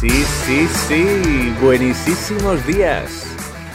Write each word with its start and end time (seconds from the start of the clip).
Sí, 0.00 0.08
sí, 0.08 0.66
sí, 0.88 1.54
buenísimos 1.62 2.66
días. 2.66 3.22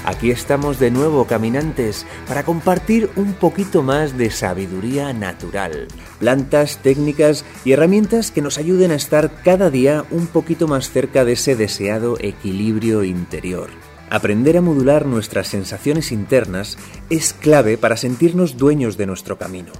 Aquí 0.05 0.31
estamos 0.31 0.79
de 0.79 0.89
nuevo, 0.89 1.25
caminantes, 1.25 2.07
para 2.27 2.41
compartir 2.41 3.11
un 3.15 3.33
poquito 3.33 3.83
más 3.83 4.17
de 4.17 4.31
sabiduría 4.31 5.13
natural, 5.13 5.87
plantas, 6.17 6.79
técnicas 6.79 7.45
y 7.63 7.73
herramientas 7.73 8.31
que 8.31 8.41
nos 8.41 8.57
ayuden 8.57 8.89
a 8.89 8.95
estar 8.95 9.43
cada 9.43 9.69
día 9.69 10.03
un 10.09 10.25
poquito 10.25 10.67
más 10.67 10.89
cerca 10.89 11.25
de 11.25 11.33
ese 11.33 11.55
deseado 11.55 12.17
equilibrio 12.19 13.03
interior. 13.03 13.69
Aprender 14.09 14.57
a 14.57 14.61
modular 14.61 15.05
nuestras 15.05 15.49
sensaciones 15.49 16.11
internas 16.11 16.75
es 17.11 17.33
clave 17.33 17.77
para 17.77 17.97
sentirnos 17.97 18.57
dueños 18.57 18.97
de 18.97 19.05
nuestro 19.05 19.37
camino. 19.37 19.73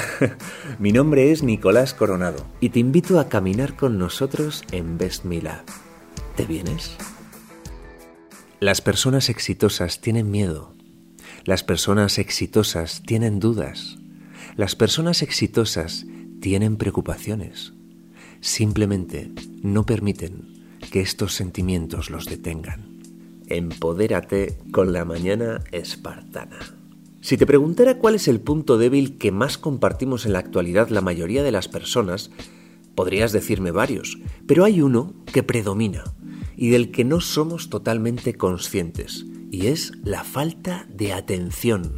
Mi 0.78 0.92
nombre 0.92 1.32
es 1.32 1.42
Nicolás 1.42 1.94
Coronado 1.94 2.46
y 2.60 2.70
te 2.70 2.78
invito 2.78 3.20
a 3.20 3.28
caminar 3.28 3.76
con 3.76 3.98
nosotros 3.98 4.62
en 4.72 4.98
Best 4.98 5.24
Mila. 5.24 5.64
¿Te 6.36 6.46
vienes? 6.46 6.96
Las 8.60 8.80
personas 8.80 9.28
exitosas 9.28 10.00
tienen 10.00 10.30
miedo. 10.30 10.74
Las 11.44 11.64
personas 11.64 12.18
exitosas 12.18 13.02
tienen 13.02 13.40
dudas. 13.40 13.98
Las 14.56 14.76
personas 14.76 15.22
exitosas 15.22 16.06
tienen 16.40 16.76
preocupaciones. 16.76 17.72
Simplemente 18.40 19.30
no 19.62 19.84
permiten 19.84 20.78
que 20.90 21.00
estos 21.00 21.34
sentimientos 21.34 22.10
los 22.10 22.26
detengan. 22.26 22.98
Empodérate 23.46 24.58
con 24.72 24.92
la 24.92 25.04
mañana 25.04 25.62
espartana. 25.72 26.81
Si 27.22 27.36
te 27.36 27.46
preguntara 27.46 27.98
cuál 27.98 28.16
es 28.16 28.26
el 28.26 28.40
punto 28.40 28.78
débil 28.78 29.16
que 29.16 29.30
más 29.30 29.56
compartimos 29.56 30.26
en 30.26 30.32
la 30.32 30.40
actualidad 30.40 30.88
la 30.88 31.00
mayoría 31.00 31.44
de 31.44 31.52
las 31.52 31.68
personas, 31.68 32.32
podrías 32.96 33.30
decirme 33.30 33.70
varios, 33.70 34.18
pero 34.48 34.64
hay 34.64 34.82
uno 34.82 35.14
que 35.32 35.44
predomina 35.44 36.02
y 36.56 36.70
del 36.70 36.90
que 36.90 37.04
no 37.04 37.20
somos 37.20 37.70
totalmente 37.70 38.34
conscientes, 38.34 39.24
y 39.52 39.68
es 39.68 39.92
la 40.02 40.24
falta 40.24 40.88
de 40.92 41.12
atención. 41.12 41.94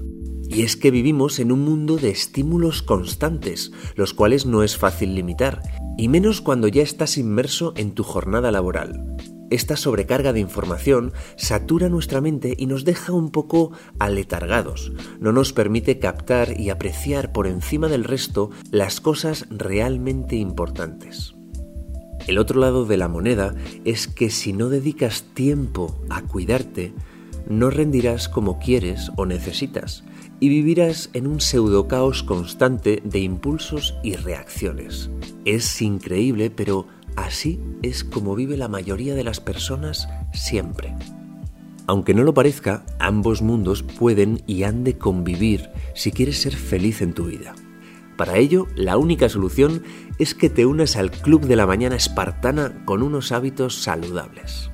Y 0.46 0.60
es 0.60 0.76
que 0.76 0.90
vivimos 0.90 1.38
en 1.38 1.52
un 1.52 1.60
mundo 1.60 1.96
de 1.96 2.10
estímulos 2.10 2.82
constantes, 2.82 3.72
los 3.96 4.12
cuales 4.12 4.44
no 4.44 4.62
es 4.62 4.76
fácil 4.76 5.14
limitar, 5.14 5.62
y 5.96 6.08
menos 6.08 6.42
cuando 6.42 6.68
ya 6.68 6.82
estás 6.82 7.16
inmerso 7.16 7.72
en 7.78 7.92
tu 7.92 8.02
jornada 8.02 8.52
laboral. 8.52 9.13
Esta 9.54 9.76
sobrecarga 9.76 10.32
de 10.32 10.40
información 10.40 11.12
satura 11.36 11.88
nuestra 11.88 12.20
mente 12.20 12.56
y 12.58 12.66
nos 12.66 12.84
deja 12.84 13.12
un 13.12 13.30
poco 13.30 13.70
aletargados. 14.00 14.90
No 15.20 15.30
nos 15.30 15.52
permite 15.52 16.00
captar 16.00 16.58
y 16.58 16.70
apreciar 16.70 17.30
por 17.30 17.46
encima 17.46 17.86
del 17.86 18.02
resto 18.02 18.50
las 18.72 19.00
cosas 19.00 19.46
realmente 19.50 20.34
importantes. 20.34 21.36
El 22.26 22.38
otro 22.38 22.58
lado 22.58 22.84
de 22.84 22.96
la 22.96 23.06
moneda 23.06 23.54
es 23.84 24.08
que 24.08 24.28
si 24.28 24.52
no 24.52 24.70
dedicas 24.70 25.22
tiempo 25.34 26.02
a 26.10 26.22
cuidarte, 26.22 26.92
no 27.48 27.70
rendirás 27.70 28.28
como 28.28 28.58
quieres 28.58 29.12
o 29.16 29.24
necesitas 29.24 30.02
y 30.40 30.48
vivirás 30.48 31.10
en 31.12 31.28
un 31.28 31.40
pseudo 31.40 31.86
caos 31.86 32.24
constante 32.24 33.00
de 33.04 33.20
impulsos 33.20 33.94
y 34.02 34.16
reacciones. 34.16 35.10
Es 35.44 35.80
increíble, 35.80 36.50
pero 36.50 36.88
Así 37.16 37.60
es 37.82 38.04
como 38.04 38.34
vive 38.34 38.56
la 38.56 38.68
mayoría 38.68 39.14
de 39.14 39.24
las 39.24 39.40
personas 39.40 40.08
siempre. 40.32 40.94
Aunque 41.86 42.14
no 42.14 42.24
lo 42.24 42.34
parezca, 42.34 42.84
ambos 42.98 43.42
mundos 43.42 43.82
pueden 43.82 44.42
y 44.46 44.62
han 44.62 44.84
de 44.84 44.96
convivir 44.96 45.70
si 45.94 46.12
quieres 46.12 46.40
ser 46.40 46.56
feliz 46.56 47.02
en 47.02 47.12
tu 47.12 47.26
vida. 47.26 47.54
Para 48.16 48.38
ello, 48.38 48.66
la 48.76 48.96
única 48.96 49.28
solución 49.28 49.82
es 50.18 50.34
que 50.34 50.48
te 50.48 50.66
unas 50.66 50.96
al 50.96 51.10
Club 51.10 51.46
de 51.46 51.56
la 51.56 51.66
Mañana 51.66 51.96
Espartana 51.96 52.84
con 52.84 53.02
unos 53.02 53.32
hábitos 53.32 53.82
saludables. 53.82 54.70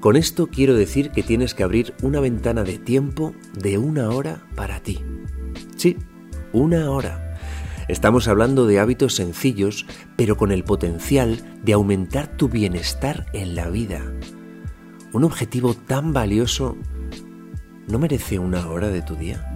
Con 0.00 0.16
esto 0.16 0.48
quiero 0.48 0.74
decir 0.74 1.10
que 1.10 1.22
tienes 1.22 1.54
que 1.54 1.62
abrir 1.62 1.94
una 2.02 2.20
ventana 2.20 2.62
de 2.62 2.78
tiempo 2.78 3.32
de 3.58 3.78
una 3.78 4.10
hora 4.10 4.42
para 4.54 4.80
ti. 4.80 5.00
Sí, 5.76 5.96
una 6.52 6.90
hora 6.90 7.33
Estamos 7.86 8.28
hablando 8.28 8.66
de 8.66 8.80
hábitos 8.80 9.14
sencillos, 9.14 9.84
pero 10.16 10.36
con 10.36 10.52
el 10.52 10.64
potencial 10.64 11.38
de 11.62 11.74
aumentar 11.74 12.28
tu 12.28 12.48
bienestar 12.48 13.26
en 13.34 13.54
la 13.54 13.68
vida. 13.68 14.00
Un 15.12 15.24
objetivo 15.24 15.74
tan 15.74 16.12
valioso 16.14 16.76
no 17.86 17.98
merece 17.98 18.38
una 18.38 18.68
hora 18.68 18.88
de 18.88 19.02
tu 19.02 19.16
día. 19.16 19.50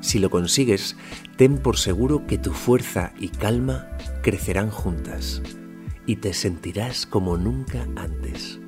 Si 0.00 0.20
lo 0.20 0.30
consigues, 0.30 0.96
ten 1.36 1.58
por 1.58 1.76
seguro 1.76 2.26
que 2.26 2.38
tu 2.38 2.52
fuerza 2.52 3.12
y 3.18 3.28
calma 3.28 3.88
crecerán 4.22 4.70
juntas 4.70 5.42
y 6.06 6.16
te 6.16 6.32
sentirás 6.34 7.04
como 7.04 7.36
nunca 7.36 7.86
antes. 7.96 8.60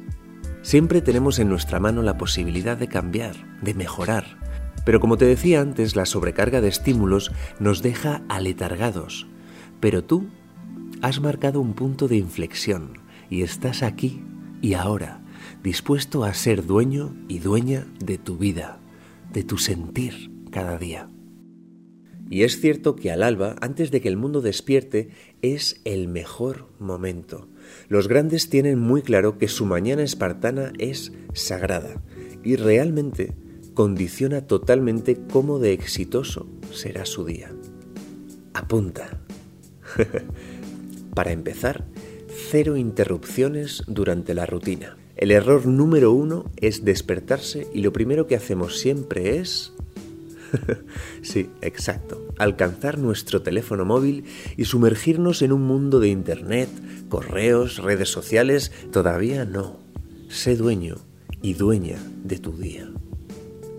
Siempre 0.62 1.02
tenemos 1.02 1.38
en 1.38 1.48
nuestra 1.48 1.80
mano 1.80 2.02
la 2.02 2.18
posibilidad 2.18 2.76
de 2.76 2.88
cambiar, 2.88 3.36
de 3.62 3.74
mejorar, 3.74 4.38
pero 4.84 5.00
como 5.00 5.16
te 5.16 5.24
decía 5.24 5.60
antes, 5.60 5.96
la 5.96 6.06
sobrecarga 6.06 6.60
de 6.60 6.68
estímulos 6.68 7.32
nos 7.60 7.82
deja 7.82 8.22
aletargados. 8.28 9.26
Pero 9.80 10.04
tú 10.04 10.28
has 11.00 11.20
marcado 11.20 11.60
un 11.60 11.74
punto 11.74 12.08
de 12.08 12.16
inflexión 12.16 12.98
y 13.30 13.42
estás 13.42 13.82
aquí 13.82 14.22
y 14.60 14.74
ahora, 14.74 15.22
dispuesto 15.62 16.24
a 16.24 16.34
ser 16.34 16.66
dueño 16.66 17.14
y 17.28 17.40
dueña 17.40 17.86
de 17.98 18.18
tu 18.18 18.38
vida, 18.38 18.80
de 19.32 19.42
tu 19.42 19.58
sentir 19.58 20.30
cada 20.50 20.78
día. 20.78 21.08
Y 22.30 22.44
es 22.44 22.60
cierto 22.60 22.96
que 22.96 23.10
al 23.10 23.22
alba, 23.22 23.56
antes 23.60 23.90
de 23.90 24.00
que 24.00 24.08
el 24.08 24.16
mundo 24.16 24.40
despierte, 24.40 25.10
es 25.42 25.82
el 25.84 26.08
mejor 26.08 26.68
momento. 26.78 27.48
Los 27.88 28.08
grandes 28.08 28.48
tienen 28.48 28.78
muy 28.78 29.02
claro 29.02 29.36
que 29.36 29.48
su 29.48 29.66
mañana 29.66 30.02
espartana 30.02 30.72
es 30.78 31.12
sagrada 31.34 32.02
y 32.42 32.56
realmente 32.56 33.34
condiciona 33.74 34.42
totalmente 34.42 35.18
cómo 35.32 35.58
de 35.58 35.72
exitoso 35.72 36.46
será 36.72 37.06
su 37.06 37.24
día. 37.24 37.52
Apunta. 38.54 39.20
Para 41.14 41.32
empezar, 41.32 41.84
cero 42.50 42.76
interrupciones 42.76 43.82
durante 43.86 44.34
la 44.34 44.46
rutina. 44.46 44.96
El 45.16 45.30
error 45.30 45.66
número 45.66 46.12
uno 46.12 46.50
es 46.56 46.84
despertarse 46.84 47.68
y 47.72 47.82
lo 47.82 47.92
primero 47.92 48.26
que 48.26 48.36
hacemos 48.36 48.78
siempre 48.78 49.38
es... 49.38 49.72
sí, 51.22 51.48
exacto. 51.60 52.26
Alcanzar 52.38 52.98
nuestro 52.98 53.42
teléfono 53.42 53.84
móvil 53.84 54.24
y 54.56 54.64
sumergirnos 54.64 55.42
en 55.42 55.52
un 55.52 55.62
mundo 55.62 56.00
de 56.00 56.08
Internet, 56.08 56.68
correos, 57.08 57.78
redes 57.78 58.08
sociales. 58.08 58.72
Todavía 58.90 59.44
no. 59.44 59.78
Sé 60.28 60.56
dueño 60.56 60.96
y 61.42 61.54
dueña 61.54 61.98
de 62.24 62.38
tu 62.38 62.52
día. 62.56 62.90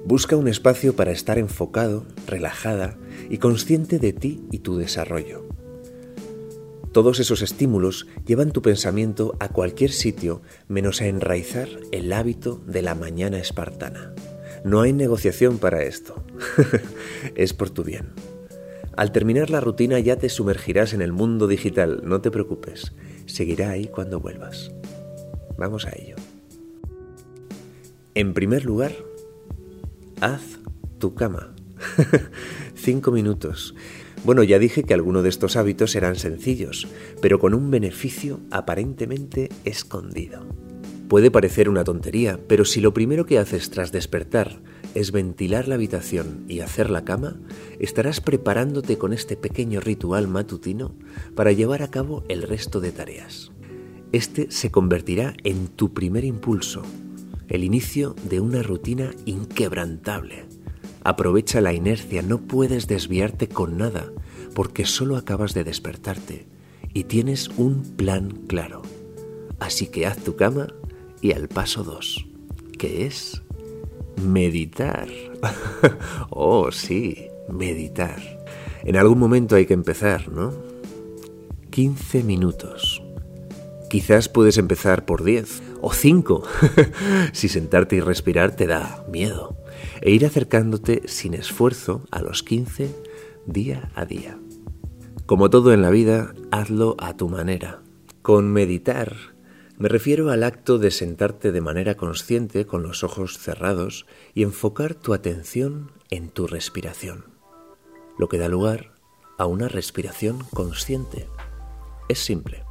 Busca 0.06 0.36
un 0.36 0.50
espacio 0.50 0.97
para 0.97 1.12
estar 1.12 1.38
enfocado, 1.38 2.06
relajada 2.28 2.97
y 3.30 3.38
consciente 3.38 4.00
de 4.00 4.12
ti 4.12 4.44
y 4.52 4.59
tu 4.59 4.75
desarrollo. 4.75 5.47
Todos 6.91 7.22
esos 7.22 7.41
estímulos 7.41 8.06
llevan 8.25 8.52
tu 8.52 8.62
pensamiento 8.62 9.36
a 9.40 9.47
cualquier 9.47 9.92
sitio 9.92 10.42
menos 10.68 11.02
a 11.02 11.08
enraizar 11.08 11.69
el 11.92 12.12
hábito 12.12 12.62
de 12.68 12.81
la 12.81 12.96
mañana 12.96 13.40
espartana. 13.40 14.13
No 14.66 14.81
hay 14.81 14.92
negociación 14.92 15.58
para 15.58 15.84
esto. 15.84 16.22
es 17.36 17.53
por 17.53 17.69
tu 17.69 17.84
bien. 17.84 18.09
Al 18.97 19.12
terminar 19.12 19.50
la 19.50 19.62
rutina 19.62 20.00
ya 20.00 20.18
te 20.18 20.30
sumergirás 20.30 20.94
en 20.94 21.02
el 21.02 21.13
mundo 21.13 21.47
digital, 21.47 22.02
no 22.03 22.22
te 22.22 22.30
preocupes. 22.30 22.92
Seguirá 23.25 23.72
ahí 23.72 23.88
cuando 23.88 24.19
vuelvas. 24.19 24.72
Vamos 25.58 25.88
a 25.88 25.92
ello. 25.96 26.18
En 28.13 28.33
primer 28.36 28.66
lugar, 28.66 28.94
haz 30.24 30.60
tu 31.00 31.16
cama. 31.16 31.54
Cinco 32.75 33.12
minutos. 33.12 33.75
Bueno, 34.24 34.44
ya 34.44 34.58
dije 34.58 34.84
que 34.84 34.94
algunos 34.94 35.24
de 35.24 35.30
estos 35.30 35.58
hábitos 35.58 35.98
eran 35.98 36.16
sencillos, 36.16 36.88
pero 37.22 37.40
con 37.40 37.54
un 37.54 37.70
beneficio 37.70 38.40
aparentemente 38.50 39.50
escondido. 39.66 40.46
Puede 41.10 41.30
parecer 41.30 41.68
una 41.68 41.84
tontería, 41.84 42.40
pero 42.48 42.64
si 42.64 42.80
lo 42.80 42.94
primero 42.94 43.25
que 43.25 43.38
haces 43.38 43.70
tras 43.70 43.92
despertar 43.92 44.62
es 44.96 45.12
ventilar 45.12 45.68
la 45.68 45.75
habitación 45.75 46.46
y 46.48 46.62
hacer 46.62 46.90
la 46.90 47.04
cama, 47.04 47.36
estarás 47.80 48.22
preparándote 48.22 48.98
con 48.98 49.12
este 49.12 49.36
pequeño 49.36 49.81
ritual 49.81 50.30
matutino 50.30 50.96
para 51.36 51.52
llevar 51.52 51.84
a 51.84 51.92
cabo 51.92 52.24
el 52.30 52.44
resto 52.44 52.80
de 52.80 52.94
tareas. 52.94 53.52
Este 54.14 54.50
se 54.52 54.72
convertirá 54.72 55.34
en 55.44 55.68
tu 55.68 55.94
primer 55.94 56.24
impulso 56.24 56.84
el 57.50 57.63
inicio 57.63 58.16
de 58.30 58.40
una 58.40 58.63
rutina 58.63 59.12
inquebrantable. 59.25 60.45
Aprovecha 61.04 61.62
la 61.62 61.74
inercia, 61.74 62.22
no 62.22 62.40
puedes 62.40 62.88
desviarte 62.88 63.48
con 63.48 63.78
nada, 63.78 64.12
porque 64.54 64.86
solo 64.86 65.18
acabas 65.18 65.54
de 65.54 65.63
despertarte 65.63 66.45
y 66.94 67.06
tienes 67.06 67.50
un 67.50 67.84
plan 67.95 68.31
claro. 68.48 68.81
Así 69.60 69.88
que 69.88 70.06
haz 70.06 70.18
tu 70.18 70.36
cama 70.36 70.68
y 71.22 71.34
al 71.34 71.48
paso 71.48 71.84
2, 71.84 72.25
que 72.78 73.06
es 73.06 73.42
meditar. 74.22 75.10
oh, 76.30 76.72
sí, 76.72 77.28
meditar. 77.50 78.22
En 78.84 78.98
algún 78.98 79.19
momento 79.19 79.56
hay 79.56 79.66
que 79.66 79.74
empezar, 79.74 80.30
¿no? 80.30 80.54
15 81.72 82.24
minutos. 82.24 83.01
Quizás 83.90 84.30
puedes 84.30 84.57
empezar 84.57 85.06
por 85.06 85.24
10 85.24 85.62
o 85.83 85.91
5 85.91 86.44
si 87.33 87.50
sentarte 87.50 87.97
y 87.97 88.00
respirar 88.00 88.56
te 88.56 88.68
da 88.68 89.06
miedo 89.12 89.57
e 90.01 90.12
ir 90.12 90.25
acercándote 90.25 91.03
sin 91.07 91.33
esfuerzo 91.33 92.06
a 92.09 92.21
los 92.21 92.41
15 92.41 92.95
día 93.45 93.91
a 93.94 94.06
día. 94.06 94.39
Como 95.25 95.50
todo 95.50 95.74
en 95.74 95.81
la 95.81 95.89
vida, 95.89 96.33
hazlo 96.51 96.95
a 97.00 97.18
tu 97.18 97.27
manera. 97.27 97.81
Con 98.21 98.51
meditar 98.51 99.33
me 99.77 99.89
refiero 99.89 100.30
al 100.30 100.44
acto 100.44 100.77
de 100.77 100.91
sentarte 100.91 101.51
de 101.51 101.59
manera 101.59 101.95
consciente 101.95 102.65
con 102.65 102.83
los 102.83 103.03
ojos 103.03 103.38
cerrados 103.38 104.06
y 104.33 104.44
enfocar 104.44 104.94
tu 104.94 105.13
atención 105.13 105.91
en 106.09 106.30
tu 106.30 106.47
respiración, 106.47 107.25
lo 108.18 108.30
que 108.30 108.38
da 108.38 108.47
lugar 108.47 108.94
a 109.38 109.47
una 109.47 109.68
respiración 109.68 110.39
consciente. 110.53 111.27
Es 112.07 112.19
simple. 112.19 112.63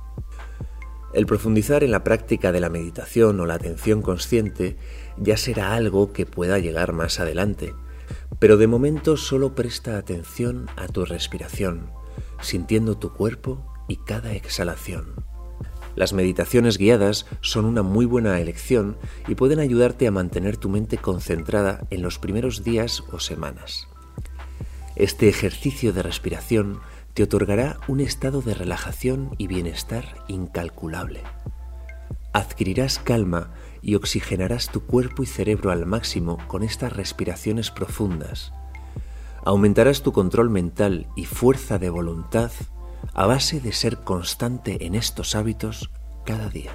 El 1.13 1.27
profundizar 1.27 1.85
en 1.85 1.91
la 1.91 2.05
práctica 2.05 2.53
de 2.53 2.61
la 2.61 2.71
meditación 2.71 3.39
o 3.41 3.47
la 3.47 3.55
atención 3.55 4.01
consciente 4.01 4.77
ya 5.19 5.37
será 5.37 5.75
algo 5.75 6.13
que 6.13 6.25
pueda 6.25 6.59
llegar 6.59 6.93
más 6.93 7.21
adelante, 7.21 7.75
pero 8.39 8.57
de 8.57 8.67
momento 8.67 9.17
solo 9.17 9.55
presta 9.55 9.99
atención 9.99 10.67
a 10.77 10.89
tu 10.89 11.05
respiración, 11.05 11.91
sintiendo 12.41 12.97
tu 12.97 13.13
cuerpo 13.13 13.63
y 13.89 13.97
cada 13.97 14.33
exhalación. 14.33 15.15
Las 15.95 16.15
meditaciones 16.15 16.79
guiadas 16.79 17.27
son 17.43 17.67
una 17.67 17.83
muy 17.83 18.07
buena 18.07 18.41
elección 18.41 18.97
y 19.29 19.35
pueden 19.35 19.59
ayudarte 19.59 20.07
a 20.07 20.11
mantener 20.11 20.57
tu 20.57 20.71
mente 20.71 20.97
concentrada 20.97 21.87
en 21.91 22.01
los 22.01 22.19
primeros 22.19 22.65
días 22.65 23.03
o 23.13 23.21
semanas. 23.21 23.89
Este 24.97 25.29
ejercicio 25.29 25.93
de 25.93 26.03
respiración 26.03 26.81
te 27.15 27.23
otorgará 27.23 27.79
un 27.89 28.01
estado 28.01 28.41
de 28.41 28.55
relajación 28.55 29.35
y 29.39 29.47
bienestar 29.47 30.25
incalculable. 30.29 31.23
Adquirirás 32.33 32.99
calma 32.99 33.51
y 33.83 33.95
oxigenarás 33.95 34.71
tu 34.71 34.87
cuerpo 34.87 35.23
y 35.23 35.27
cerebro 35.27 35.71
al 35.71 35.85
máximo 35.85 36.39
con 36.49 36.63
estas 36.63 36.93
respiraciones 36.95 37.71
profundas. 37.71 38.53
Aumentarás 39.45 40.03
tu 40.03 40.13
control 40.13 40.49
mental 40.49 41.07
y 41.17 41.27
fuerza 41.27 41.79
de 41.79 41.91
voluntad 41.91 42.53
a 43.13 43.27
base 43.27 43.61
de 43.61 43.73
ser 43.73 43.99
constante 43.99 44.87
en 44.87 44.95
estos 44.95 45.35
hábitos 45.35 45.91
cada 46.25 46.49
día. 46.49 46.73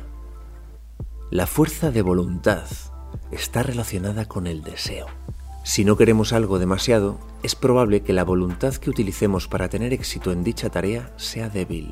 La 1.31 1.47
fuerza 1.47 1.91
de 1.91 2.01
voluntad 2.01 2.65
está 3.31 3.63
relacionada 3.63 4.25
con 4.25 4.45
el 4.45 4.61
deseo. 4.61 5.07
Si 5.67 5.83
no 5.83 5.97
queremos 5.97 6.31
algo 6.31 6.59
demasiado, 6.59 7.19
es 7.43 7.53
probable 7.53 8.01
que 8.01 8.13
la 8.13 8.23
voluntad 8.23 8.73
que 8.75 8.89
utilicemos 8.89 9.49
para 9.49 9.67
tener 9.67 9.91
éxito 9.91 10.31
en 10.31 10.41
dicha 10.41 10.69
tarea 10.69 11.11
sea 11.17 11.49
débil. 11.49 11.91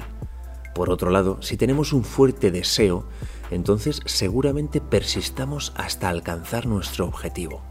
Por 0.73 0.89
otro 0.89 1.09
lado, 1.09 1.41
si 1.41 1.57
tenemos 1.57 1.91
un 1.91 2.05
fuerte 2.05 2.51
deseo, 2.51 3.05
entonces 3.51 3.99
seguramente 4.05 4.79
persistamos 4.79 5.73
hasta 5.75 6.07
alcanzar 6.07 6.67
nuestro 6.67 7.05
objetivo. 7.05 7.63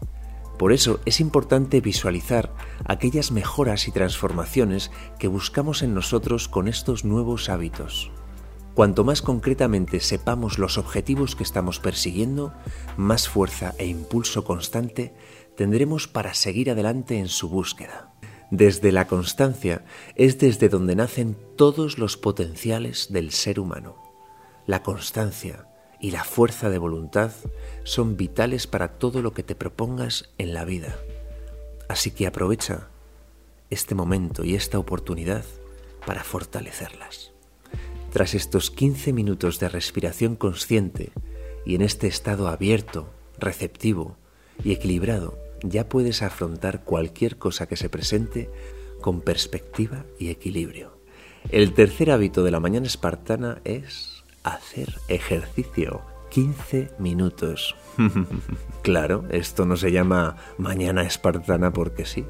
Por 0.59 0.73
eso 0.73 0.99
es 1.05 1.19
importante 1.19 1.81
visualizar 1.81 2.53
aquellas 2.85 3.31
mejoras 3.31 3.87
y 3.87 3.91
transformaciones 3.91 4.91
que 5.17 5.27
buscamos 5.27 5.81
en 5.81 5.95
nosotros 5.95 6.47
con 6.47 6.67
estos 6.67 7.03
nuevos 7.03 7.49
hábitos. 7.49 8.11
Cuanto 8.75 9.05
más 9.05 9.21
concretamente 9.21 10.01
sepamos 10.01 10.59
los 10.59 10.77
objetivos 10.77 11.37
que 11.37 11.43
estamos 11.43 11.79
persiguiendo, 11.79 12.53
más 12.97 13.29
fuerza 13.29 13.73
e 13.77 13.87
impulso 13.87 14.43
constante 14.43 15.13
tendremos 15.55 16.07
para 16.07 16.33
seguir 16.33 16.69
adelante 16.69 17.17
en 17.17 17.27
su 17.27 17.49
búsqueda. 17.49 18.13
Desde 18.51 18.91
la 18.91 19.07
constancia 19.07 19.83
es 20.15 20.37
desde 20.37 20.69
donde 20.69 20.95
nacen 20.95 21.35
todos 21.55 21.97
los 21.97 22.17
potenciales 22.17 23.11
del 23.11 23.31
ser 23.31 23.59
humano. 23.59 23.95
La 24.67 24.83
constancia 24.83 25.67
y 25.99 26.11
la 26.11 26.23
fuerza 26.23 26.69
de 26.69 26.77
voluntad 26.77 27.31
son 27.83 28.17
vitales 28.17 28.67
para 28.67 28.99
todo 28.99 29.21
lo 29.21 29.33
que 29.33 29.43
te 29.43 29.55
propongas 29.55 30.29
en 30.37 30.53
la 30.53 30.65
vida. 30.65 30.95
Así 31.87 32.11
que 32.11 32.27
aprovecha 32.27 32.89
este 33.69 33.95
momento 33.95 34.43
y 34.43 34.55
esta 34.55 34.77
oportunidad 34.77 35.43
para 36.05 36.23
fortalecerlas. 36.23 37.31
Tras 38.11 38.33
estos 38.33 38.71
15 38.71 39.11
minutos 39.13 39.59
de 39.59 39.69
respiración 39.69 40.35
consciente 40.35 41.11
y 41.65 41.75
en 41.75 41.81
este 41.81 42.07
estado 42.07 42.47
abierto, 42.47 43.09
receptivo 43.37 44.17
y 44.63 44.71
equilibrado, 44.71 45.44
ya 45.61 45.89
puedes 45.89 46.21
afrontar 46.21 46.83
cualquier 46.83 47.37
cosa 47.37 47.67
que 47.67 47.77
se 47.77 47.89
presente 47.89 48.49
con 49.01 49.21
perspectiva 49.21 50.05
y 50.19 50.29
equilibrio. 50.29 50.97
El 51.49 51.73
tercer 51.73 52.11
hábito 52.11 52.43
de 52.43 52.51
la 52.51 52.59
mañana 52.59 52.87
espartana 52.87 53.61
es 53.63 54.23
hacer 54.43 54.95
ejercicio. 55.07 56.01
15 56.31 56.89
minutos. 56.99 57.75
claro, 58.81 59.23
esto 59.29 59.65
no 59.65 59.77
se 59.77 59.91
llama 59.91 60.37
mañana 60.57 61.03
espartana 61.03 61.71
porque 61.71 62.05
sí. 62.05 62.25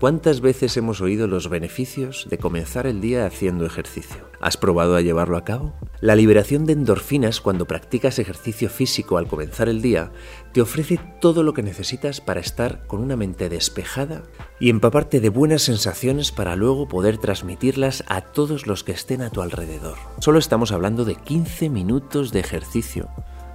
¿Cuántas 0.00 0.40
veces 0.40 0.76
hemos 0.76 1.00
oído 1.00 1.26
los 1.26 1.48
beneficios 1.48 2.28
de 2.30 2.38
comenzar 2.38 2.86
el 2.86 3.00
día 3.00 3.26
haciendo 3.26 3.66
ejercicio? 3.66 4.28
¿Has 4.40 4.56
probado 4.56 4.94
a 4.94 5.00
llevarlo 5.00 5.36
a 5.36 5.42
cabo? 5.42 5.74
La 6.00 6.14
liberación 6.14 6.66
de 6.66 6.74
endorfinas 6.74 7.40
cuando 7.40 7.66
practicas 7.66 8.20
ejercicio 8.20 8.70
físico 8.70 9.18
al 9.18 9.26
comenzar 9.26 9.68
el 9.68 9.82
día 9.82 10.12
te 10.52 10.60
ofrece 10.60 11.00
todo 11.20 11.42
lo 11.42 11.52
que 11.52 11.64
necesitas 11.64 12.20
para 12.20 12.38
estar 12.38 12.86
con 12.86 13.00
una 13.00 13.16
mente 13.16 13.48
despejada 13.48 14.22
y 14.60 14.70
empaparte 14.70 15.18
de 15.18 15.30
buenas 15.30 15.62
sensaciones 15.62 16.30
para 16.30 16.54
luego 16.54 16.86
poder 16.86 17.18
transmitirlas 17.18 18.04
a 18.06 18.20
todos 18.20 18.68
los 18.68 18.84
que 18.84 18.92
estén 18.92 19.20
a 19.20 19.30
tu 19.30 19.42
alrededor. 19.42 19.98
Solo 20.20 20.38
estamos 20.38 20.70
hablando 20.70 21.04
de 21.04 21.16
15 21.16 21.70
minutos 21.70 22.30
de 22.30 22.38
ejercicio, 22.38 23.08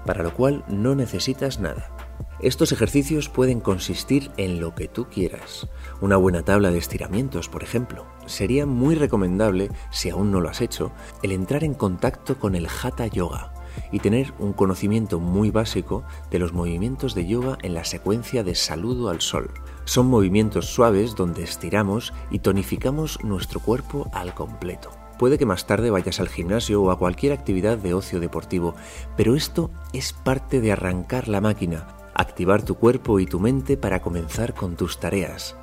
para 0.05 0.23
lo 0.23 0.33
cual 0.33 0.65
no 0.67 0.93
necesitas 0.93 1.61
nada. 1.61 2.02
Estos 2.43 2.73
ejercicios 2.73 3.29
pueden 3.29 3.61
consistir 3.61 4.29
en 4.35 4.59
lo 4.59 4.75
que 4.75 4.89
tú 4.89 5.05
quieras. 5.05 5.69
Una 6.01 6.17
buena 6.17 6.43
tabla 6.43 6.71
de 6.71 6.77
estiramientos, 6.77 7.47
por 7.47 7.63
ejemplo. 7.63 8.05
Sería 8.25 8.65
muy 8.65 8.95
recomendable, 8.95 9.69
si 9.91 10.09
aún 10.09 10.29
no 10.29 10.41
lo 10.41 10.49
has 10.49 10.59
hecho, 10.59 10.91
el 11.21 11.31
entrar 11.31 11.63
en 11.63 11.73
contacto 11.73 12.37
con 12.37 12.55
el 12.55 12.67
Hatha 12.67 13.07
Yoga 13.07 13.53
y 13.93 13.99
tener 13.99 14.33
un 14.39 14.51
conocimiento 14.51 15.21
muy 15.21 15.51
básico 15.51 16.03
de 16.31 16.39
los 16.39 16.51
movimientos 16.51 17.15
de 17.15 17.25
yoga 17.25 17.57
en 17.61 17.73
la 17.73 17.85
secuencia 17.85 18.43
de 18.43 18.55
saludo 18.55 19.07
al 19.07 19.21
sol. 19.21 19.49
Son 19.85 20.07
movimientos 20.07 20.65
suaves 20.65 21.15
donde 21.15 21.43
estiramos 21.43 22.11
y 22.29 22.39
tonificamos 22.39 23.23
nuestro 23.23 23.61
cuerpo 23.61 24.11
al 24.11 24.33
completo. 24.33 24.91
Puede 25.17 25.37
que 25.37 25.45
más 25.45 25.65
tarde 25.65 25.91
vayas 25.91 26.19
al 26.19 26.27
gimnasio 26.27 26.83
o 26.83 26.91
a 26.91 26.99
cualquier 26.99 27.31
actividad 27.31 27.77
de 27.77 27.93
ocio 27.93 28.19
deportivo, 28.19 28.75
pero 29.15 29.37
esto 29.37 29.71
es 29.93 30.11
parte 30.11 30.59
de 30.59 30.73
arrancar 30.73 31.29
la 31.29 31.39
máquina, 31.39 31.87
activar 32.13 32.63
tu 32.63 32.75
cuerpo 32.75 33.19
y 33.19 33.25
tu 33.25 33.39
mente 33.39 33.77
para 33.77 34.01
comenzar 34.01 34.53
con 34.53 34.75
tus 34.75 34.99
tareas. 34.99 35.55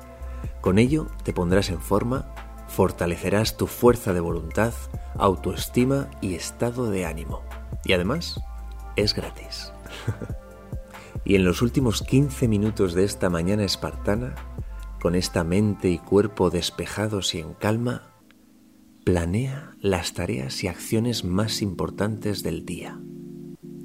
Con 0.61 0.77
ello 0.77 1.07
te 1.23 1.33
pondrás 1.33 1.69
en 1.69 1.81
forma, 1.81 2.33
fortalecerás 2.67 3.57
tu 3.57 3.67
fuerza 3.67 4.13
de 4.13 4.19
voluntad, 4.19 4.73
autoestima 5.15 6.09
y 6.21 6.35
estado 6.35 6.89
de 6.89 7.05
ánimo. 7.05 7.41
Y 7.83 7.93
además, 7.93 8.39
es 8.95 9.13
gratis. 9.13 9.71
y 11.25 11.35
en 11.35 11.43
los 11.43 11.61
últimos 11.61 12.01
15 12.01 12.47
minutos 12.47 12.93
de 12.93 13.03
esta 13.03 13.29
mañana 13.29 13.63
espartana, 13.63 14.35
con 15.01 15.15
esta 15.15 15.43
mente 15.43 15.89
y 15.89 15.97
cuerpo 15.97 16.49
despejados 16.49 17.33
y 17.33 17.39
en 17.39 17.53
calma, 17.53 18.13
planea 19.03 19.75
las 19.79 20.13
tareas 20.13 20.63
y 20.63 20.67
acciones 20.67 21.23
más 21.25 21.61
importantes 21.61 22.43
del 22.43 22.65
día. 22.65 22.99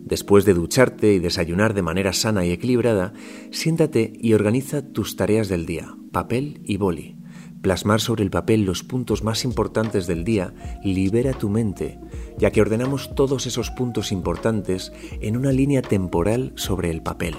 Después 0.07 0.45
de 0.45 0.55
ducharte 0.55 1.15
y 1.15 1.19
desayunar 1.19 1.75
de 1.75 1.83
manera 1.83 2.13
sana 2.13 2.47
y 2.47 2.53
equilibrada, 2.53 3.13
siéntate 3.51 4.13
y 4.21 4.35
organiza 4.35 4.83
tus 4.83 5.17
tareas 5.17 5.49
del 5.49 5.67
día, 5.67 5.97
papel 6.13 6.61
y 6.65 6.77
boli. 6.77 7.17
Plasmar 7.61 8.01
sobre 8.01 8.23
el 8.23 8.31
papel 8.31 8.63
los 8.63 8.85
puntos 8.85 9.25
más 9.25 9.45
importantes 9.45 10.07
del 10.07 10.23
día 10.23 10.55
libera 10.85 11.33
tu 11.33 11.49
mente, 11.49 11.99
ya 12.39 12.53
que 12.53 12.61
ordenamos 12.61 13.17
todos 13.17 13.47
esos 13.49 13.73
puntos 13.73 14.13
importantes 14.13 14.93
en 15.21 15.37
una 15.37 15.51
línea 15.51 15.83
temporal 15.83 16.53
sobre 16.55 16.93
el 16.93 17.03
papel. 17.03 17.35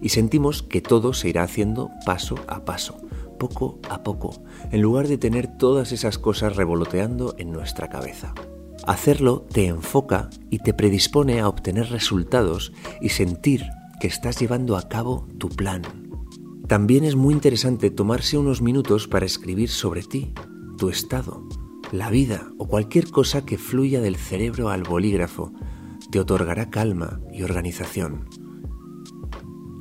Y 0.00 0.10
sentimos 0.10 0.62
que 0.62 0.80
todo 0.80 1.12
se 1.12 1.28
irá 1.28 1.42
haciendo 1.42 1.90
paso 2.04 2.36
a 2.46 2.64
paso, 2.64 2.98
poco 3.40 3.80
a 3.90 4.04
poco, 4.04 4.44
en 4.70 4.80
lugar 4.80 5.08
de 5.08 5.18
tener 5.18 5.58
todas 5.58 5.90
esas 5.90 6.18
cosas 6.18 6.54
revoloteando 6.54 7.34
en 7.36 7.50
nuestra 7.50 7.88
cabeza. 7.88 8.32
Hacerlo 8.86 9.44
te 9.52 9.66
enfoca 9.66 10.30
y 10.48 10.60
te 10.60 10.72
predispone 10.72 11.40
a 11.40 11.48
obtener 11.48 11.90
resultados 11.90 12.72
y 13.00 13.08
sentir 13.08 13.64
que 14.00 14.06
estás 14.06 14.38
llevando 14.38 14.76
a 14.76 14.88
cabo 14.88 15.26
tu 15.38 15.48
plan. 15.48 15.82
También 16.68 17.02
es 17.02 17.16
muy 17.16 17.34
interesante 17.34 17.90
tomarse 17.90 18.38
unos 18.38 18.62
minutos 18.62 19.08
para 19.08 19.26
escribir 19.26 19.70
sobre 19.70 20.02
ti, 20.02 20.32
tu 20.78 20.88
estado, 20.88 21.48
la 21.90 22.10
vida 22.10 22.52
o 22.58 22.68
cualquier 22.68 23.10
cosa 23.10 23.44
que 23.44 23.58
fluya 23.58 24.00
del 24.00 24.16
cerebro 24.16 24.68
al 24.68 24.84
bolígrafo. 24.84 25.52
Te 26.12 26.20
otorgará 26.20 26.70
calma 26.70 27.20
y 27.32 27.42
organización. 27.42 28.28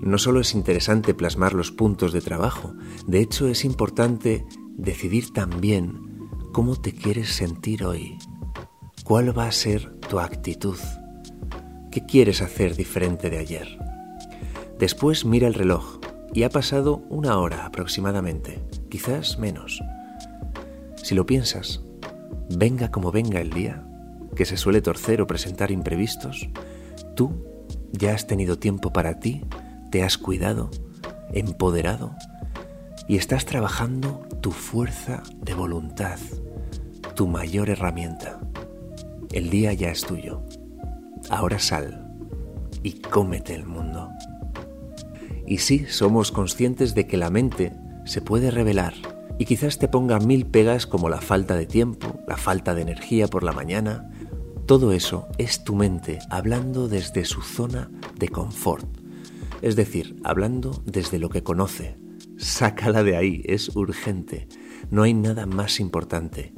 No 0.02 0.18
solo 0.18 0.40
es 0.40 0.56
interesante 0.56 1.14
plasmar 1.14 1.54
los 1.54 1.72
puntos 1.72 2.12
de 2.12 2.22
trabajo, 2.22 2.74
de 3.06 3.22
hecho 3.22 3.48
es 3.48 3.66
importante 3.66 4.46
decidir 4.78 5.32
también 5.32 6.30
cómo 6.52 6.76
te 6.76 6.94
quieres 6.94 7.30
sentir 7.30 7.84
hoy. 7.84 8.18
¿Cuál 9.06 9.38
va 9.38 9.46
a 9.46 9.52
ser 9.52 9.92
tu 10.10 10.20
actitud? 10.20 10.80
¿Qué 11.92 12.08
quieres 12.08 12.42
hacer 12.42 12.76
diferente 12.76 13.30
de 13.30 13.38
ayer? 13.38 13.78
Después 14.80 15.26
mira 15.26 15.48
el 15.48 15.54
reloj 15.54 16.00
y 16.34 16.42
ha 16.42 16.50
pasado 16.50 17.04
una 17.10 17.38
hora 17.38 17.68
aproximadamente, 17.68 18.64
quizás 18.90 19.38
menos. 19.38 19.80
Si 21.04 21.14
lo 21.14 21.28
piensas, 21.28 21.82
venga 22.50 22.90
como 22.90 23.12
venga 23.12 23.42
el 23.42 23.52
día, 23.52 23.86
que 24.36 24.46
se 24.46 24.58
suele 24.58 24.82
torcer 24.82 25.22
o 25.22 25.28
presentar 25.28 25.70
imprevistos, 25.70 26.50
tú 27.16 27.46
ya 27.92 28.16
has 28.16 28.26
tenido 28.26 28.58
tiempo 28.58 28.92
para 28.92 29.20
ti, 29.20 29.46
te 29.92 30.02
has 30.02 30.18
cuidado, 30.18 30.72
empoderado 31.32 32.16
y 33.08 33.18
estás 33.18 33.46
trabajando 33.46 34.28
tu 34.42 34.50
fuerza 34.50 35.22
de 35.44 35.54
voluntad, 35.54 36.18
tu 37.14 37.28
mayor 37.28 37.70
herramienta. 37.70 38.40
El 39.36 39.50
día 39.50 39.74
ya 39.74 39.90
es 39.90 40.06
tuyo. 40.06 40.44
Ahora 41.30 41.60
sal 41.60 42.10
y 42.84 42.94
cómete 43.02 43.54
el 43.54 43.66
mundo. 43.66 44.08
Y 45.46 45.58
sí, 45.58 45.88
somos 45.90 46.32
conscientes 46.32 46.96
de 46.96 47.06
que 47.06 47.18
la 47.18 47.30
mente 47.30 47.74
se 48.06 48.22
puede 48.22 48.50
revelar 48.50 48.94
y 49.38 49.44
quizás 49.44 49.78
te 49.78 49.90
ponga 49.90 50.20
mil 50.20 50.46
pegas 50.46 50.88
como 50.88 51.10
la 51.10 51.20
falta 51.20 51.58
de 51.58 51.66
tiempo, 51.66 52.18
la 52.30 52.38
falta 52.38 52.74
de 52.74 52.84
energía 52.84 53.28
por 53.28 53.44
la 53.44 53.52
mañana. 53.52 54.10
Todo 54.68 54.94
eso 54.94 55.28
es 55.38 55.66
tu 55.66 55.76
mente 55.76 56.20
hablando 56.30 56.88
desde 56.88 57.26
su 57.26 57.42
zona 57.42 57.92
de 58.18 58.30
confort, 58.30 58.88
es 59.62 59.76
decir, 59.76 60.16
hablando 60.24 60.82
desde 60.86 61.20
lo 61.20 61.28
que 61.28 61.44
conoce. 61.44 61.98
Sácala 62.38 63.04
de 63.04 63.18
ahí, 63.18 63.42
es 63.44 63.76
urgente. 63.76 64.48
No 64.92 65.04
hay 65.04 65.14
nada 65.14 65.46
más 65.46 65.82
importante. 65.82 66.54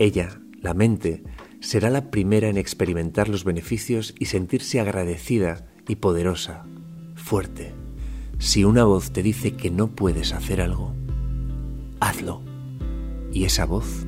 Ella, 0.00 0.40
la 0.60 0.74
mente, 0.74 1.22
será 1.60 1.90
la 1.90 2.10
primera 2.10 2.48
en 2.48 2.56
experimentar 2.56 3.28
los 3.28 3.44
beneficios 3.44 4.14
y 4.18 4.26
sentirse 4.26 4.80
agradecida 4.80 5.66
y 5.86 5.96
poderosa, 5.96 6.64
fuerte. 7.14 7.72
Si 8.38 8.64
una 8.64 8.84
voz 8.84 9.10
te 9.10 9.22
dice 9.22 9.54
que 9.54 9.70
no 9.70 9.88
puedes 9.88 10.32
hacer 10.32 10.60
algo, 10.60 10.94
hazlo. 12.00 12.42
Y 13.32 13.44
esa 13.44 13.66
voz 13.66 14.06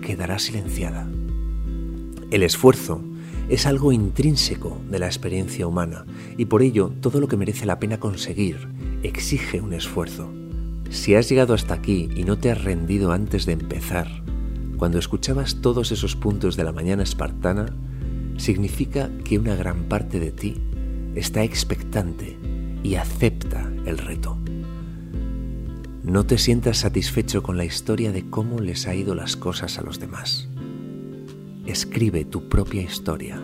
quedará 0.00 0.38
silenciada. 0.38 1.08
El 2.30 2.42
esfuerzo 2.42 3.02
es 3.48 3.66
algo 3.66 3.90
intrínseco 3.90 4.80
de 4.88 5.00
la 5.00 5.06
experiencia 5.06 5.66
humana 5.66 6.04
y 6.36 6.44
por 6.44 6.62
ello 6.62 6.92
todo 7.00 7.20
lo 7.20 7.26
que 7.26 7.36
merece 7.36 7.66
la 7.66 7.80
pena 7.80 7.98
conseguir 7.98 8.68
exige 9.02 9.60
un 9.60 9.72
esfuerzo. 9.72 10.32
Si 10.90 11.14
has 11.14 11.28
llegado 11.28 11.54
hasta 11.54 11.74
aquí 11.74 12.08
y 12.14 12.22
no 12.22 12.38
te 12.38 12.50
has 12.50 12.62
rendido 12.62 13.12
antes 13.12 13.46
de 13.46 13.52
empezar, 13.52 14.22
cuando 14.80 14.98
escuchabas 14.98 15.56
todos 15.56 15.92
esos 15.92 16.16
puntos 16.16 16.56
de 16.56 16.64
la 16.64 16.72
mañana 16.72 17.02
espartana, 17.02 17.66
significa 18.38 19.10
que 19.26 19.38
una 19.38 19.54
gran 19.54 19.90
parte 19.90 20.18
de 20.18 20.32
ti 20.32 20.56
está 21.14 21.42
expectante 21.44 22.38
y 22.82 22.94
acepta 22.94 23.70
el 23.84 23.98
reto. 23.98 24.38
No 26.02 26.24
te 26.24 26.38
sientas 26.38 26.78
satisfecho 26.78 27.42
con 27.42 27.58
la 27.58 27.66
historia 27.66 28.10
de 28.10 28.30
cómo 28.30 28.58
les 28.58 28.86
ha 28.86 28.94
ido 28.94 29.14
las 29.14 29.36
cosas 29.36 29.78
a 29.78 29.82
los 29.82 30.00
demás. 30.00 30.48
Escribe 31.66 32.24
tu 32.24 32.48
propia 32.48 32.80
historia. 32.80 33.38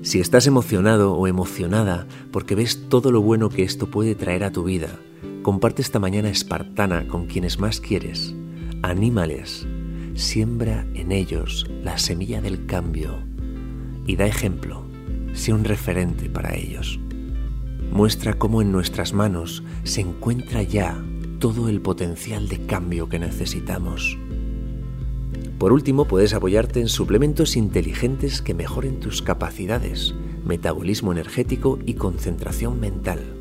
Si 0.00 0.18
estás 0.18 0.46
emocionado 0.46 1.12
o 1.12 1.26
emocionada 1.26 2.06
porque 2.32 2.54
ves 2.54 2.88
todo 2.88 3.12
lo 3.12 3.20
bueno 3.20 3.50
que 3.50 3.64
esto 3.64 3.90
puede 3.90 4.14
traer 4.14 4.44
a 4.44 4.50
tu 4.50 4.64
vida, 4.64 4.98
comparte 5.42 5.82
esta 5.82 5.98
mañana 5.98 6.30
espartana 6.30 7.06
con 7.06 7.26
quienes 7.26 7.58
más 7.58 7.82
quieres. 7.82 8.34
Anímales, 8.80 9.66
siembra 10.16 10.86
en 10.94 11.12
ellos 11.12 11.66
la 11.82 11.98
semilla 11.98 12.40
del 12.40 12.66
cambio 12.66 13.22
y 14.06 14.16
da 14.16 14.26
ejemplo, 14.26 14.84
sé 15.32 15.52
un 15.52 15.64
referente 15.64 16.28
para 16.28 16.54
ellos 16.54 17.00
muestra 17.96 18.34
cómo 18.34 18.60
en 18.60 18.72
nuestras 18.72 19.14
manos 19.14 19.62
se 19.84 20.02
encuentra 20.02 20.62
ya 20.62 21.02
todo 21.38 21.68
el 21.68 21.80
potencial 21.80 22.48
de 22.48 22.58
cambio 22.66 23.08
que 23.08 23.18
necesitamos. 23.18 24.18
Por 25.58 25.72
último, 25.72 26.06
puedes 26.06 26.34
apoyarte 26.34 26.80
en 26.80 26.88
suplementos 26.88 27.56
inteligentes 27.56 28.42
que 28.42 28.52
mejoren 28.52 29.00
tus 29.00 29.22
capacidades, 29.22 30.14
metabolismo 30.44 31.12
energético 31.12 31.78
y 31.86 31.94
concentración 31.94 32.78
mental. 32.78 33.35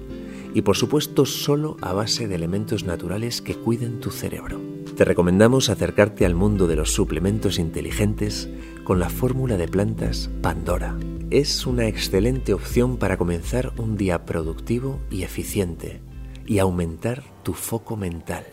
Y 0.56 0.64
por 0.64 0.76
supuesto, 0.76 1.28
solo 1.28 1.78
a 1.82 1.94
base 1.94 2.28
de 2.28 2.34
elementos 2.34 2.84
naturales 2.86 3.44
que 3.44 3.54
cuiden 3.54 4.00
tu 4.00 4.10
cerebro. 4.10 4.60
Te 4.96 5.06
recomendamos 5.06 5.70
acercarte 5.70 6.26
al 6.26 6.34
mundo 6.34 6.66
de 6.66 6.78
los 6.78 6.94
suplementos 6.94 7.60
inteligentes 7.60 8.50
con 8.84 9.00
la 9.00 9.10
fórmula 9.10 9.58
de 9.58 9.68
plantas 9.68 10.32
Pandora 10.42 10.98
es 11.32 11.66
una 11.66 11.88
excelente 11.88 12.54
opción 12.54 12.98
para 12.98 13.18
comenzar 13.18 13.74
un 13.78 13.98
día 13.98 14.26
productivo 14.26 15.02
y 15.10 15.24
eficiente 15.24 16.02
y 16.46 16.60
aumentar 16.60 17.24
tu 17.44 17.54
foco 17.54 17.98
mental. 17.98 18.46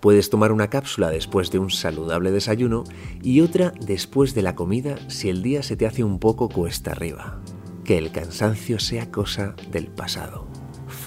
Puedes 0.00 0.30
tomar 0.30 0.52
una 0.52 0.70
cápsula 0.70 1.10
después 1.10 1.50
de 1.50 1.58
un 1.58 1.70
saludable 1.70 2.30
desayuno 2.30 2.84
y 3.22 3.40
otra 3.40 3.72
después 3.80 4.34
de 4.34 4.42
la 4.42 4.54
comida 4.54 4.96
si 5.08 5.28
el 5.28 5.42
día 5.42 5.62
se 5.62 5.76
te 5.76 5.86
hace 5.86 6.04
un 6.04 6.18
poco 6.18 6.48
cuesta 6.48 6.92
arriba. 6.92 7.40
Que 7.84 7.98
el 7.98 8.12
cansancio 8.12 8.78
sea 8.78 9.10
cosa 9.10 9.54
del 9.70 9.88
pasado. 9.88 10.46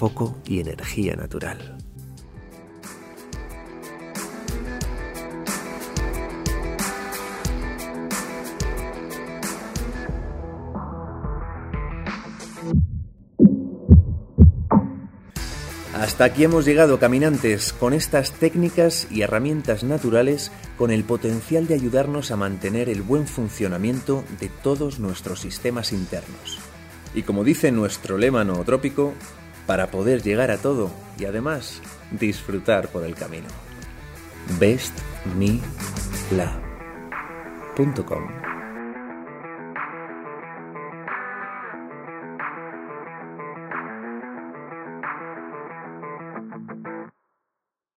Foco 0.00 0.34
y 0.46 0.60
energía 0.60 1.14
natural. 1.14 1.76
Hasta 15.92 16.24
aquí 16.24 16.44
hemos 16.44 16.64
llegado, 16.64 16.98
caminantes, 16.98 17.74
con 17.74 17.92
estas 17.92 18.32
técnicas 18.32 19.06
y 19.10 19.20
herramientas 19.20 19.84
naturales 19.84 20.50
con 20.78 20.90
el 20.90 21.04
potencial 21.04 21.66
de 21.66 21.74
ayudarnos 21.74 22.30
a 22.30 22.36
mantener 22.36 22.88
el 22.88 23.02
buen 23.02 23.26
funcionamiento 23.26 24.24
de 24.40 24.48
todos 24.48 24.98
nuestros 24.98 25.40
sistemas 25.40 25.92
internos. 25.92 26.58
Y 27.14 27.20
como 27.22 27.44
dice 27.44 27.70
nuestro 27.70 28.16
lema 28.16 28.44
nootrópico, 28.44 29.12
para 29.70 29.88
poder 29.88 30.20
llegar 30.20 30.50
a 30.50 30.58
todo 30.58 30.90
y 31.16 31.26
además 31.26 31.80
disfrutar 32.10 32.88
por 32.88 33.04
el 33.04 33.14
camino. 33.14 33.46